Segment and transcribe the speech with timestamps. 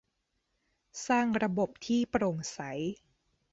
[1.07, 2.59] สร้างระบบที่โปร่งใส